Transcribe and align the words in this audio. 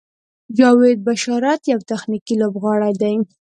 جاوید 0.57 0.99
بشارت 1.07 1.61
یو 1.73 1.79
تخنیکي 1.89 2.35
لوبغاړی 2.41 2.93
دی. 3.01 3.15